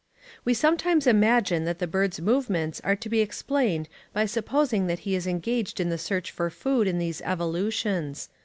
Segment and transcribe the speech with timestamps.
[0.43, 5.13] We sometimes imagine that the bird's movements are to be explained by supposing that he
[5.13, 8.27] is engaged in the search for food in these evolutions.